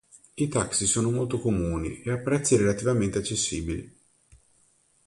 [0.33, 3.95] I taxi sono molto comuni e a prezzi relativamente accessibili.